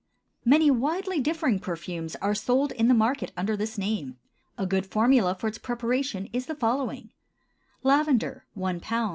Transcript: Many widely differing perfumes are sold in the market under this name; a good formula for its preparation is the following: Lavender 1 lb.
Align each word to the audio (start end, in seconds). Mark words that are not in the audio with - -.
Many 0.43 0.71
widely 0.71 1.19
differing 1.19 1.59
perfumes 1.59 2.15
are 2.15 2.33
sold 2.33 2.71
in 2.71 2.87
the 2.87 2.95
market 2.95 3.31
under 3.37 3.55
this 3.55 3.77
name; 3.77 4.17
a 4.57 4.65
good 4.65 4.87
formula 4.87 5.35
for 5.35 5.47
its 5.47 5.59
preparation 5.59 6.27
is 6.33 6.47
the 6.47 6.55
following: 6.55 7.11
Lavender 7.83 8.43
1 8.55 8.79
lb. 8.79 9.09